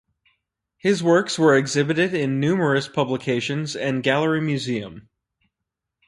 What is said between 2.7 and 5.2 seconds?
publications and gallery museum.